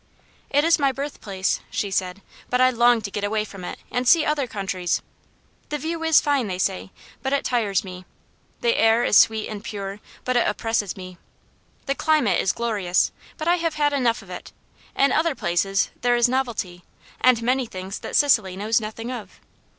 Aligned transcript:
"It 0.49 0.63
is 0.63 0.79
my 0.79 0.91
birthplace," 0.91 1.59
she 1.69 1.91
said; 1.91 2.23
"but 2.49 2.59
I 2.59 2.71
long 2.71 3.01
to 3.03 3.11
get 3.11 3.23
away 3.23 3.45
from 3.45 3.63
it 3.63 3.77
and 3.91 4.07
see 4.07 4.25
other 4.25 4.47
countries. 4.47 4.99
The 5.69 5.77
view 5.77 6.01
is 6.03 6.19
fine, 6.19 6.47
they 6.47 6.57
say; 6.57 6.89
but 7.21 7.33
it 7.33 7.45
tires 7.45 7.83
me. 7.83 8.05
The 8.61 8.75
air 8.77 9.03
is 9.03 9.15
sweet 9.15 9.47
and 9.47 9.63
pure; 9.63 9.99
but 10.25 10.35
it 10.35 10.47
oppresses 10.47 10.97
me. 10.97 11.19
The 11.85 11.93
climate 11.93 12.41
is 12.41 12.51
glorious; 12.51 13.11
but 13.37 13.47
I 13.47 13.57
have 13.57 13.75
had 13.75 13.93
enough 13.93 14.23
of 14.23 14.31
it. 14.31 14.51
In 14.95 15.11
other 15.11 15.35
places 15.35 15.91
there 16.01 16.15
is 16.15 16.27
novelty, 16.27 16.83
and 17.19 17.43
many 17.43 17.67
things 17.67 17.99
that 17.99 18.15
Sicily 18.15 18.57
knows 18.57 18.81
nothing 18.81 19.11
of." 19.11 19.39